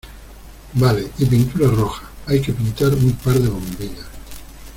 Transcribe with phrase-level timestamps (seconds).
[0.73, 1.11] vale.
[1.19, 2.09] y pintura roja.
[2.25, 4.07] hay que pintar un par de bombillas.